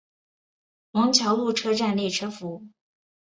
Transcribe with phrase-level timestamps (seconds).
[0.93, 2.65] 王桥路车站列车服务。